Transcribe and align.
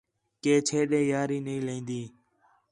کہ 0.43 0.53
چھے 0.67 0.79
ݙے 0.89 0.99
یاری 1.11 1.37
نہیں 1.45 1.61
لائین٘دا 1.67 1.99